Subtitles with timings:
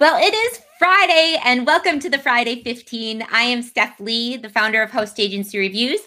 [0.00, 3.22] Well, it is Friday, and welcome to the Friday 15.
[3.30, 6.00] I am Steph Lee, the founder of Host Agency Reviews.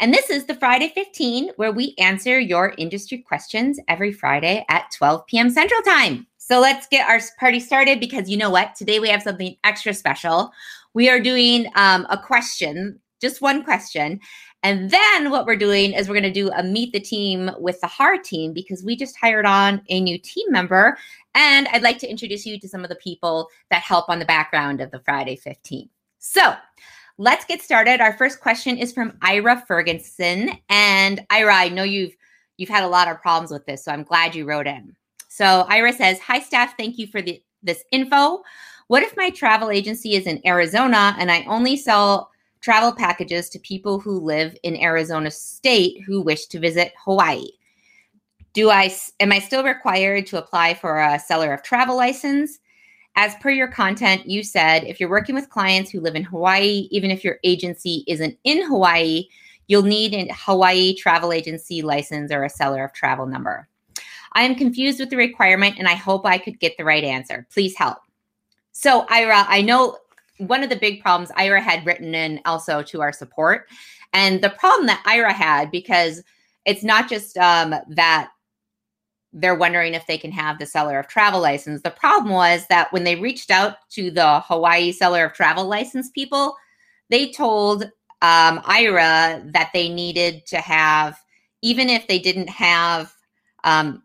[0.00, 4.90] And this is the Friday 15, where we answer your industry questions every Friday at
[4.96, 5.50] 12 p.m.
[5.50, 6.26] Central Time.
[6.38, 8.76] So let's get our party started because you know what?
[8.76, 10.50] Today we have something extra special.
[10.94, 14.20] We are doing um, a question, just one question.
[14.64, 17.80] And then what we're doing is we're going to do a meet the team with
[17.80, 20.96] the HAR team because we just hired on a new team member
[21.34, 24.24] and I'd like to introduce you to some of the people that help on the
[24.24, 25.88] background of the Friday 15.
[26.18, 26.54] So
[27.18, 28.00] let's get started.
[28.00, 30.50] Our first question is from Ira Ferguson.
[30.68, 32.14] And Ira, I know you've
[32.56, 34.94] you've had a lot of problems with this, so I'm glad you wrote in.
[35.28, 38.42] So Ira says, Hi Steph, thank you for the, this info.
[38.86, 42.30] What if my travel agency is in Arizona and I only sell
[42.64, 47.50] travel packages to people who live in Arizona state who wish to visit Hawaii?
[48.54, 52.60] do I am I still required to apply for a seller of travel license?
[53.16, 56.88] As per your content, you said if you're working with clients who live in Hawaii,
[56.90, 59.26] even if your agency isn't in Hawaii,
[59.66, 63.68] you'll need a Hawaii travel agency license or a seller of travel number.
[64.32, 67.46] I am confused with the requirement and I hope I could get the right answer.
[67.52, 67.98] Please help.
[68.72, 69.96] So, Ira, I know
[70.38, 73.68] one of the big problems Ira had written in also to our support.
[74.12, 76.22] And the problem that Ira had, because
[76.64, 78.30] it's not just um, that
[79.32, 81.82] they're wondering if they can have the seller of travel license.
[81.82, 86.08] The problem was that when they reached out to the Hawaii seller of travel license
[86.10, 86.56] people,
[87.10, 87.84] they told
[88.22, 91.18] um, Ira that they needed to have,
[91.62, 93.12] even if they didn't have,
[93.64, 94.04] um,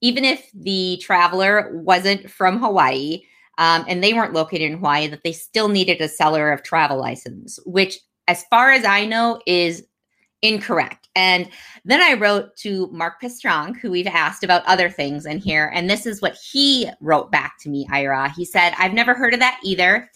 [0.00, 3.22] even if the traveler wasn't from Hawaii
[3.58, 6.98] um, and they weren't located in Hawaii, that they still needed a seller of travel
[6.98, 9.84] license, which, as far as I know, is
[10.40, 11.08] incorrect.
[11.16, 11.50] And
[11.84, 15.70] then I wrote to Mark Pestronk, who we've asked about other things in here.
[15.74, 18.32] And this is what he wrote back to me, Ira.
[18.36, 20.08] He said, I've never heard of that either.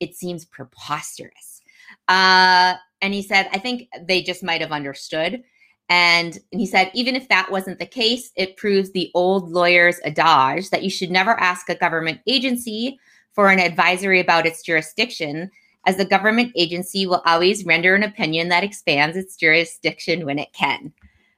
[0.00, 1.62] It seems preposterous.
[2.08, 5.42] Uh, and he said, I think they just might have understood.
[5.90, 10.00] And, and he said, even if that wasn't the case, it proves the old lawyer's
[10.04, 12.98] adage that you should never ask a government agency
[13.32, 15.50] for an advisory about its jurisdiction
[15.86, 20.52] as the government agency will always render an opinion that expands its jurisdiction when it
[20.52, 20.92] can.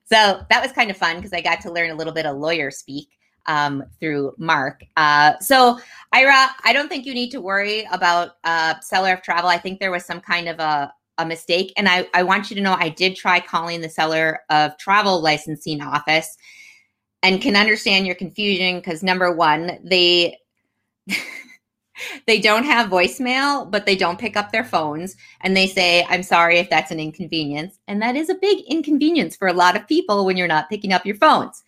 [0.04, 2.36] So that was kind of fun because I got to learn a little bit of
[2.36, 3.08] lawyer speak
[3.46, 4.84] um, through Mark.
[4.96, 5.78] Uh, so,
[6.12, 9.48] Ira, I don't think you need to worry about uh, seller of travel.
[9.48, 11.72] I think there was some kind of a, a mistake.
[11.76, 15.20] And I, I want you to know I did try calling the seller of travel
[15.20, 16.36] licensing office
[17.22, 20.38] and can understand your confusion because number one, they.
[22.26, 26.22] they don't have voicemail, but they don't pick up their phones and they say, I'm
[26.22, 27.78] sorry if that's an inconvenience.
[27.86, 30.92] And that is a big inconvenience for a lot of people when you're not picking
[30.92, 31.62] up your phones.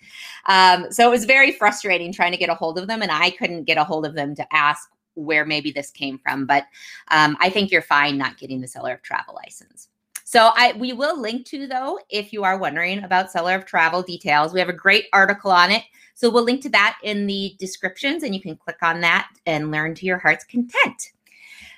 [0.47, 3.31] Um, so it was very frustrating trying to get a hold of them, and I
[3.31, 6.47] couldn't get a hold of them to ask where maybe this came from.
[6.47, 6.65] But
[7.09, 9.89] um, I think you're fine not getting the seller of travel license.
[10.25, 14.03] So I we will link to though if you are wondering about seller of travel
[14.03, 14.53] details.
[14.53, 15.83] We have a great article on it
[16.15, 19.71] so we'll link to that in the descriptions and you can click on that and
[19.71, 21.13] learn to your heart's content.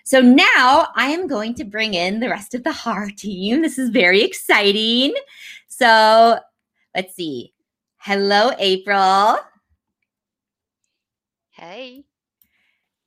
[0.05, 3.63] So now I am going to bring in the rest of the HAR team.
[3.63, 5.15] This is very exciting.
[5.69, 6.39] So
[6.95, 7.55] let's see.
[7.97, 9.39] Hello, April.
[11.51, 12.05] Hey.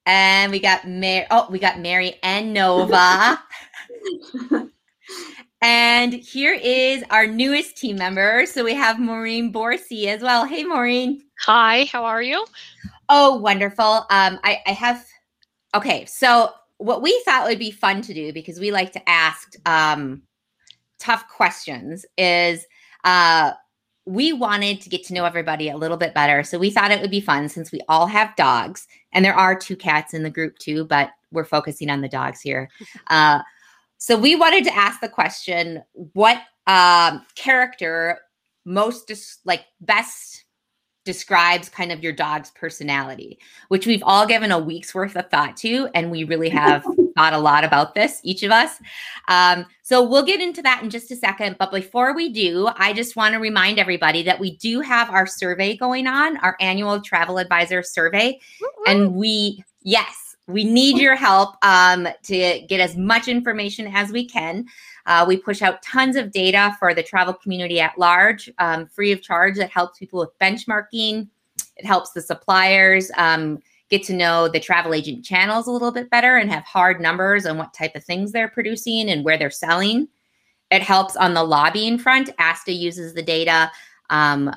[0.09, 1.27] And we got Mary.
[1.29, 3.39] Oh, we got Mary and Nova.
[5.61, 8.45] And here is our newest team member.
[8.45, 10.45] So we have Maureen Borsey as well.
[10.45, 11.21] Hey, Maureen.
[11.45, 12.45] Hi, how are you?
[13.09, 14.05] Oh, wonderful.
[14.09, 15.05] Um, I, I have,
[15.75, 16.05] okay.
[16.05, 20.21] So what we thought would be fun to do because we like to ask um,
[20.97, 22.65] tough questions is
[23.03, 23.51] uh,
[24.09, 26.41] we wanted to get to know everybody a little bit better.
[26.41, 29.55] So we thought it would be fun since we all have dogs and there are
[29.55, 32.69] two cats in the group too, but we're focusing on the dogs here.
[33.07, 33.39] Uh,
[33.97, 35.83] so we wanted to ask the question
[36.13, 38.19] what um, character
[38.65, 40.45] most dis- like best
[41.05, 45.57] describes kind of your dog's personality, which we've all given a week's worth of thought
[45.57, 45.89] to.
[45.95, 46.85] And we really have
[47.19, 48.79] thought a lot about this, each of us.
[49.27, 51.57] Um, so we'll get into that in just a second.
[51.59, 55.27] But before we do, I just want to remind everybody that we do have our
[55.27, 58.39] survey going on, our annual travel advisor survey.
[58.87, 64.25] And we, yes, we need your help um, to get as much information as we
[64.25, 64.65] can.
[65.05, 69.11] Uh, we push out tons of data for the travel community at large, um, free
[69.11, 71.27] of charge, that helps people with benchmarking.
[71.75, 76.09] It helps the suppliers um, get to know the travel agent channels a little bit
[76.09, 79.49] better and have hard numbers on what type of things they're producing and where they're
[79.49, 80.07] selling.
[80.71, 82.29] It helps on the lobbying front.
[82.37, 83.71] ASTA uses the data
[84.09, 84.53] um,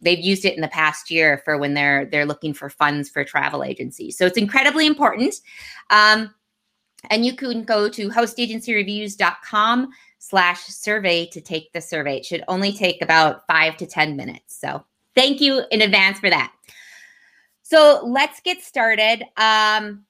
[0.00, 3.24] they've used it in the past year for when they're they're looking for funds for
[3.24, 4.16] travel agencies.
[4.16, 5.34] So it's incredibly important.
[5.90, 6.34] Um,
[7.10, 9.88] and you can go to hostagencyreviews.com
[10.18, 12.18] slash survey to take the survey.
[12.18, 14.58] It should only take about five to 10 minutes.
[14.58, 14.84] So
[15.14, 16.52] thank you in advance for that.
[17.68, 19.24] So let's get started.
[19.36, 20.06] Um,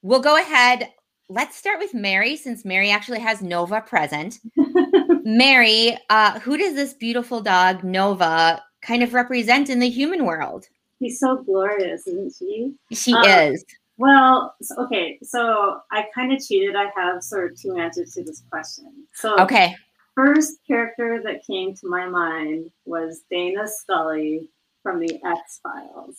[0.00, 0.88] we'll go ahead.
[1.28, 4.38] Let's start with Mary, since Mary actually has Nova present.
[5.24, 10.66] Mary, uh, who does this beautiful dog, Nova, kind of represent in the human world?
[11.00, 12.72] He's so glorious, isn't she?
[12.92, 13.62] She um, is.
[13.98, 16.76] Well, okay, so I kind of cheated.
[16.76, 18.90] I have sort of two answers to this question.
[19.12, 19.76] So, okay,
[20.14, 24.48] first character that came to my mind was Dana Scully
[24.82, 26.16] from the X Files,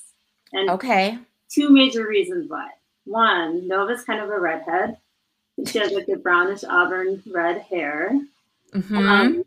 [0.54, 1.18] and okay,
[1.50, 2.70] two major reasons why.
[3.06, 4.98] One, Nova's kind of a redhead.
[5.68, 8.20] She has like a brownish auburn red hair.
[8.74, 8.98] Mm-hmm.
[8.98, 9.44] Um,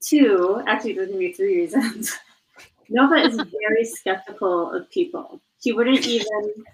[0.00, 2.18] two, actually, there's gonna be three reasons.
[2.88, 5.40] Nova is very skeptical of people.
[5.62, 6.64] She wouldn't even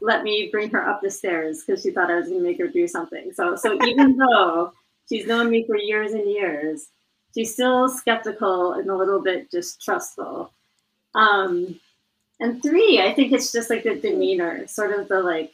[0.00, 2.58] let me bring her up the stairs because she thought I was going to make
[2.58, 3.32] her do something.
[3.32, 4.72] So, so even though
[5.08, 6.88] she's known me for years and years,
[7.34, 10.52] she's still skeptical and a little bit distrustful.
[11.14, 11.78] Um,
[12.40, 15.52] and three, I think it's just like the demeanor, sort of the like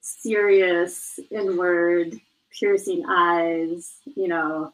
[0.00, 2.14] serious, inward,
[2.58, 4.72] piercing eyes, you know,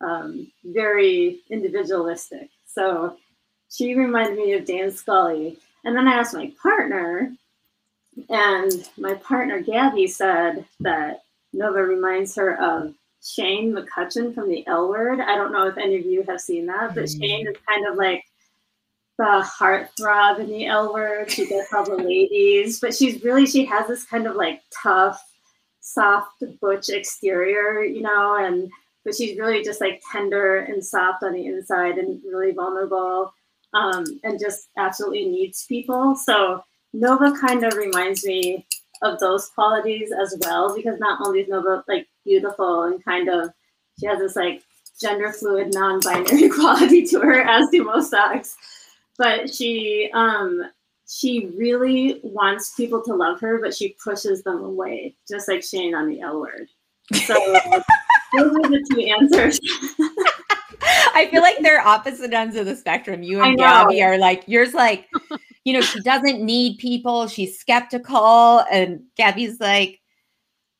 [0.00, 2.48] um, very individualistic.
[2.66, 3.16] So
[3.70, 5.58] she reminded me of Dana Scully.
[5.84, 7.32] And then I asked my partner,
[8.30, 14.88] and my partner Gabby said that Nova reminds her of Shane McCutcheon from the L
[14.88, 15.20] Word.
[15.20, 17.20] I don't know if any of you have seen that, but mm-hmm.
[17.20, 18.24] Shane is kind of like
[19.18, 21.30] the heartthrob in the L Word.
[21.30, 25.22] She all the ladies, but she's really she has this kind of like tough,
[25.80, 28.70] soft butch exterior, you know, and
[29.04, 33.32] but she's really just like tender and soft on the inside and really vulnerable,
[33.72, 36.16] um, and just absolutely needs people.
[36.16, 38.66] So Nova kind of reminds me
[39.02, 43.50] of those qualities as well because not only is Nova like beautiful and kind of
[44.00, 44.62] she has this like
[45.00, 48.56] gender fluid non-binary quality to her as do most dogs
[49.18, 50.62] but she um
[51.06, 55.94] she really wants people to love her but she pushes them away just like Shane
[55.94, 56.68] on the L word
[57.26, 57.34] so
[58.36, 59.60] those are the two answers
[61.16, 63.22] I feel like they're opposite ends of the spectrum.
[63.22, 65.08] You and Gabby are like, yours like
[65.64, 67.26] you know, she doesn't need people.
[67.26, 68.60] She's skeptical.
[68.70, 70.00] And Gabby's like,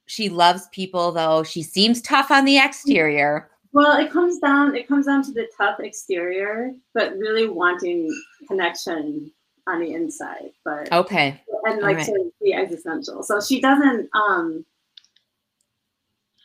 [0.07, 1.43] she loves people though.
[1.43, 3.51] She seems tough on the exterior.
[3.75, 8.09] Well, it comes down it comes down to the tough exterior, but really wanting
[8.49, 9.33] connection
[9.67, 10.53] on the inside.
[10.65, 11.43] But okay.
[11.65, 12.07] And like right.
[12.07, 13.23] to be existential.
[13.25, 14.65] So she doesn't um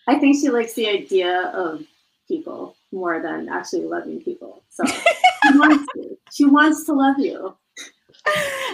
[0.07, 1.85] I think she likes the idea of
[2.27, 4.63] people more than actually loving people.
[4.69, 6.17] So she wants to.
[6.31, 7.55] She wants to love you.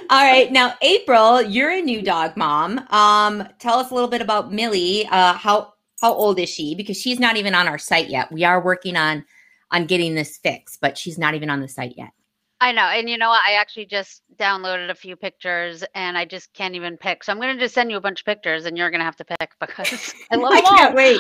[0.10, 0.52] All right.
[0.52, 2.80] Now, April, you're a new dog mom.
[2.90, 5.08] Um, tell us a little bit about Millie.
[5.08, 5.74] Uh, how
[6.06, 6.76] how old is she?
[6.76, 8.32] Because she's not even on our site yet.
[8.32, 9.26] We are working on
[9.72, 12.12] on getting this fixed, but she's not even on the site yet.
[12.62, 12.84] I know.
[12.84, 13.42] And you know what?
[13.46, 17.24] I actually just downloaded a few pictures and I just can't even pick.
[17.24, 19.06] So I'm going to just send you a bunch of pictures and you're going to
[19.06, 21.20] have to pick because I love I can't wait.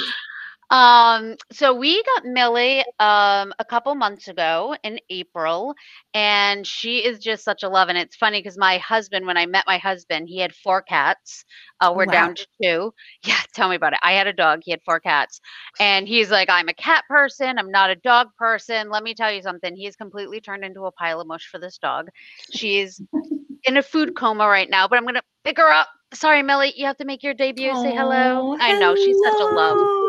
[0.72, 5.74] Um, so we got Millie um a couple months ago in April,
[6.14, 7.90] and she is just such a love.
[7.90, 11.45] And it's funny because my husband, when I met my husband, he had four cats.
[11.81, 12.12] Uh, we're wow.
[12.12, 12.94] down to two.
[13.26, 14.00] Yeah, tell me about it.
[14.04, 14.62] I had a dog.
[14.64, 15.40] He had four cats,
[15.80, 17.57] and he's like, "I'm a cat person.
[17.57, 19.76] I'm not a dog person." Let me tell you something.
[19.76, 22.10] He's completely turned into a pile of mush for this dog.
[22.52, 23.02] She's
[23.66, 25.88] in a food coma right now, but I'm gonna pick her up.
[26.14, 27.74] Sorry, Millie, you have to make your debut.
[27.76, 28.56] Say hello.
[28.60, 30.05] I know she's such a love.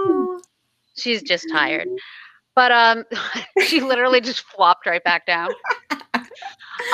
[0.97, 1.89] She's just tired.
[2.55, 3.05] But um
[3.67, 5.51] she literally just flopped right back down.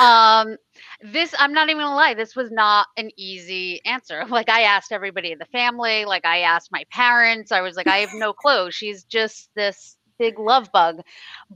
[0.01, 0.57] um
[1.01, 4.23] this I'm not even gonna lie, this was not an easy answer.
[4.29, 7.87] Like I asked everybody in the family, like I asked my parents, I was like,
[7.87, 8.71] I have no clue.
[8.71, 11.01] She's just this big love bug.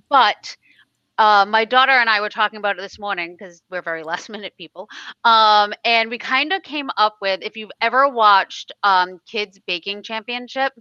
[0.09, 0.55] But
[1.17, 4.29] uh, my daughter and I were talking about it this morning because we're very last
[4.29, 4.87] minute people.
[5.23, 10.03] Um, and we kind of came up with if you've ever watched um, Kids Baking
[10.03, 10.73] Championship.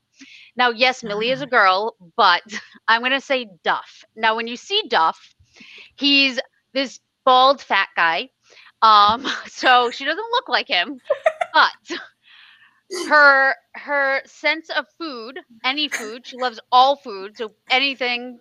[0.57, 1.51] Now, yes, Millie is a uh-huh.
[1.51, 2.43] girl, but
[2.89, 4.05] I'm going to say Duff.
[4.15, 5.35] Now, when you see Duff,
[5.97, 6.39] he's
[6.73, 8.31] this bald fat guy.
[8.83, 11.01] Um, so she doesn't look like him,
[11.55, 11.99] but
[13.09, 17.37] her her sense of food, any food, she loves all food.
[17.37, 18.39] So anything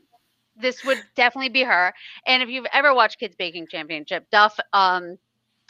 [0.55, 1.93] this would definitely be her.
[2.25, 5.17] And if you've ever watched Kids Baking Championship, Duff um,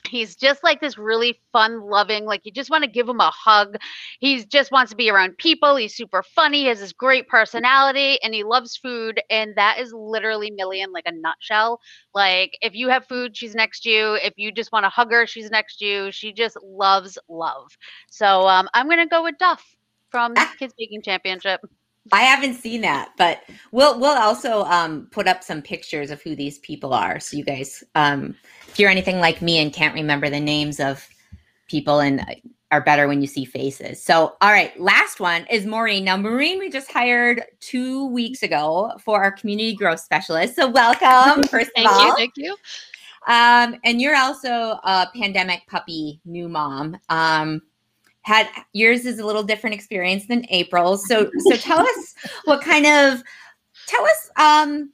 [0.07, 3.31] He's just like this really fun loving, like you just want to give him a
[3.31, 3.77] hug.
[4.19, 5.75] He just wants to be around people.
[5.75, 6.61] He's super funny.
[6.61, 9.21] He has this great personality and he loves food.
[9.29, 11.79] And that is literally Millie in like a nutshell.
[12.13, 14.13] Like if you have food, she's next to you.
[14.15, 16.11] If you just want to hug her, she's next to you.
[16.11, 17.77] She just loves love.
[18.09, 19.63] So um, I'm going to go with Duff
[20.09, 21.61] from Kids Baking Championship.
[22.12, 26.35] I haven't seen that, but we'll we'll also um, put up some pictures of who
[26.35, 28.35] these people are, so you guys, um,
[28.67, 31.07] if you're anything like me and can't remember the names of
[31.67, 32.24] people and
[32.71, 34.03] are better when you see faces.
[34.03, 36.03] So, all right, last one is Maureen.
[36.03, 40.55] Now, Maureen, we just hired two weeks ago for our community growth specialist.
[40.55, 42.07] So, welcome first thank of all.
[42.07, 42.55] You, thank you.
[43.27, 46.97] Um, and you're also a pandemic puppy new mom.
[47.09, 47.62] Um,
[48.25, 51.08] had yours is a little different experience than April's.
[51.08, 52.15] So so tell us
[52.46, 53.24] what kind of
[53.86, 54.91] tell us um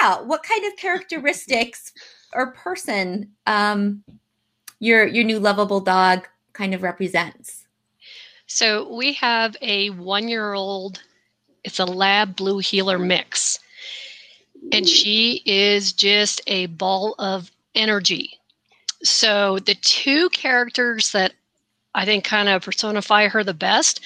[0.00, 1.92] yeah, what kind of characteristics
[2.32, 4.02] or person um
[4.80, 7.66] your your new lovable dog kind of represents.
[8.46, 11.02] So we have a 1-year-old
[11.64, 13.58] it's a lab blue heeler mix.
[14.72, 18.38] And she is just a ball of energy.
[19.02, 21.32] So the two characters that
[21.94, 24.00] I think kind of personify her the best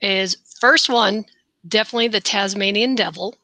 [0.00, 1.24] is first one,
[1.66, 3.34] definitely the Tasmanian devil.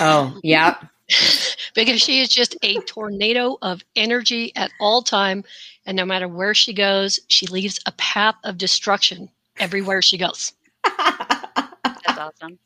[0.00, 0.76] Oh, yeah.
[1.74, 5.44] because she is just a tornado of energy at all time
[5.86, 9.28] and no matter where she goes, she leaves a path of destruction
[9.58, 10.52] everywhere she goes.
[10.84, 12.58] That's awesome.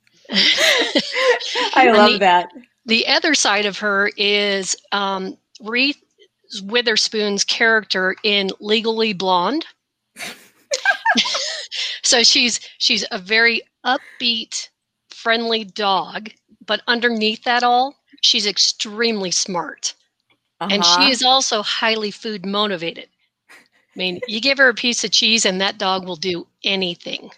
[1.74, 2.48] I love the, that.
[2.86, 5.96] The other side of her is um, Reese
[6.62, 9.64] Witherspoon's character in Legally Blonde.
[12.04, 14.68] So she's she's a very upbeat,
[15.10, 16.30] friendly dog,
[16.64, 19.94] but underneath that all, she's extremely smart.
[20.60, 20.72] Uh-huh.
[20.72, 21.10] And she uh-huh.
[21.10, 23.08] is also highly food motivated.
[23.50, 27.30] I mean, you give her a piece of cheese and that dog will do anything.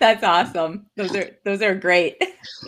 [0.00, 0.86] That's awesome.
[0.96, 2.22] Those are those are great.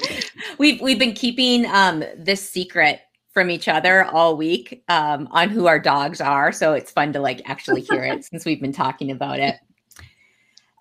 [0.59, 3.01] we've we've been keeping um this secret
[3.33, 7.21] from each other all week um on who our dogs are, so it's fun to
[7.21, 9.57] like actually hear it since we've been talking about it.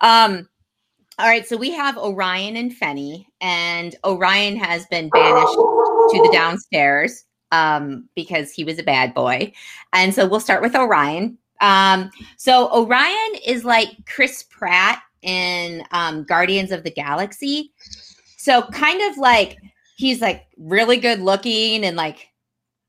[0.02, 0.48] Um,
[1.18, 6.30] all right, so we have Orion and Fenny, and Orion has been banished to the
[6.32, 9.52] downstairs um, because he was a bad boy.
[9.92, 11.38] And so we'll start with Orion.
[11.60, 17.72] Um, so Orion is like Chris Pratt in um, Guardians of the Galaxy.
[18.36, 19.58] So kind of like
[19.96, 22.28] he's like really good looking and like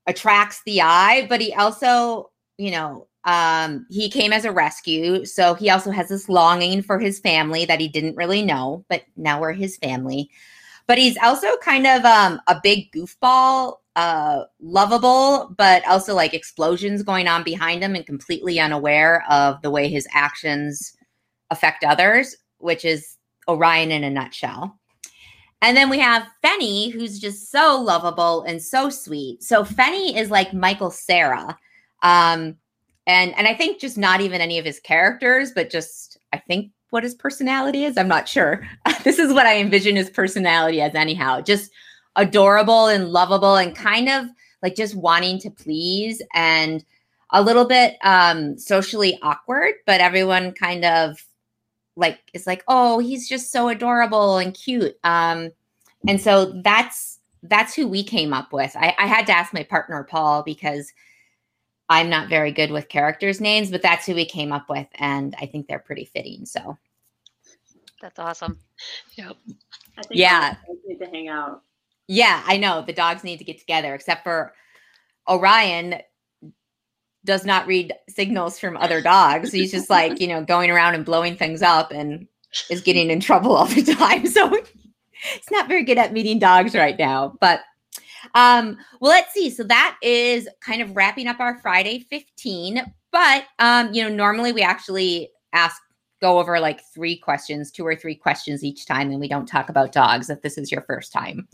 [0.06, 5.24] attracts the eye, but he also, you know, um, he came as a rescue.
[5.24, 9.04] So he also has this longing for his family that he didn't really know, but
[9.16, 10.30] now we're his family.
[10.86, 17.02] But he's also kind of um, a big goofball, uh, lovable, but also like explosions
[17.02, 20.94] going on behind him and completely unaware of the way his actions
[21.50, 23.16] affect others, which is
[23.48, 24.78] Orion in a nutshell.
[25.62, 29.42] And then we have Fenny, who's just so lovable and so sweet.
[29.42, 31.56] So Fenny is like Michael Cera.
[32.02, 32.56] Um,
[33.06, 36.70] and and I think just not even any of his characters, but just I think
[36.90, 37.96] what his personality is.
[37.96, 38.66] I'm not sure.
[39.04, 41.40] this is what I envision his personality as, anyhow.
[41.40, 41.70] Just
[42.16, 44.26] adorable and lovable, and kind of
[44.62, 46.84] like just wanting to please, and
[47.30, 51.18] a little bit um, socially awkward, but everyone kind of
[51.96, 54.96] like is like, oh, he's just so adorable and cute.
[55.04, 55.50] Um,
[56.06, 58.74] and so that's that's who we came up with.
[58.76, 60.92] I, I had to ask my partner Paul because
[61.88, 65.34] I'm not very good with characters' names, but that's who we came up with, and
[65.40, 66.46] I think they're pretty fitting.
[66.46, 66.78] So
[68.00, 68.58] that's awesome.
[69.16, 69.36] Yep.
[69.98, 70.56] I think yeah.
[70.86, 71.62] need to hang out.
[72.06, 74.54] Yeah, I know the dogs need to get together, except for
[75.28, 75.96] Orion
[77.24, 79.50] does not read signals from other dogs.
[79.52, 82.28] He's just like, you know, going around and blowing things up and
[82.68, 84.26] is getting in trouble all the time.
[84.26, 84.48] So
[85.10, 87.34] he's not very good at meeting dogs right now.
[87.40, 87.60] But
[88.34, 89.50] um, well, let's see.
[89.50, 92.82] So that is kind of wrapping up our Friday 15.
[93.12, 95.80] But um, you know, normally we actually ask
[96.24, 99.68] go over like three questions, two or three questions each time, and we don't talk
[99.68, 101.46] about dogs if this is your first time.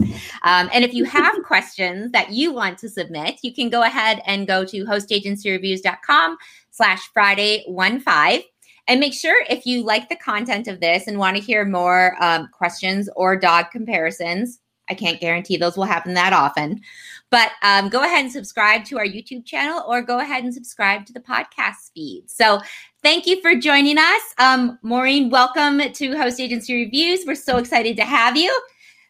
[0.45, 4.23] Um, and if you have questions that you want to submit, you can go ahead
[4.27, 6.37] and go to hostagencyreviews.com
[6.71, 8.43] slash Friday one five.
[8.87, 12.17] And make sure if you like the content of this and want to hear more
[12.21, 16.83] um, questions or dog comparisons, I can't guarantee those will happen that often.
[17.31, 21.07] But um, go ahead and subscribe to our YouTube channel or go ahead and subscribe
[21.07, 22.29] to the podcast feed.
[22.29, 22.61] So
[23.03, 24.23] thank you for joining us.
[24.39, 27.25] Um, Maureen, welcome to Host Agency Reviews.
[27.25, 28.55] We're so excited to have you.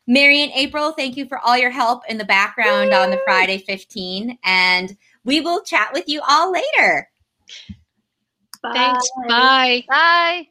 [0.07, 2.97] Mary and April, thank you for all your help in the background Woo!
[2.97, 4.39] on the Friday 15.
[4.45, 7.09] And we will chat with you all later.
[8.63, 8.73] Bye.
[8.75, 9.11] Thanks.
[9.29, 9.85] Bye.
[9.89, 10.49] Bye.